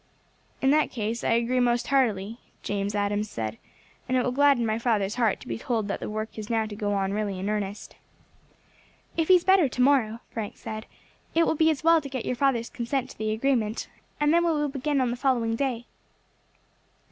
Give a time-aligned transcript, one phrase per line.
[0.63, 3.59] "In that case I agree most heartily," James Adams said,
[4.09, 6.65] "and it will gladden my father's heart to be told that the work is now
[6.65, 7.95] to go on really in earnest."
[9.15, 10.87] "If he is better to morrow," Frank said,
[11.35, 14.43] "it will be as well to get your father's consent to the agreement, and then
[14.43, 15.85] we will begin on the following day."